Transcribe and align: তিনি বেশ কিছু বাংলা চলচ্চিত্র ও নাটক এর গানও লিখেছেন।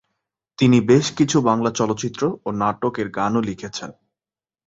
তিনি 0.59 0.77
বেশ 0.81 1.05
কিছু 1.17 1.37
বাংলা 1.41 1.71
চলচ্চিত্র 1.71 2.21
ও 2.45 2.59
নাটক 2.61 2.93
এর 2.99 3.07
গানও 3.09 3.41
লিখেছেন। 3.41 3.89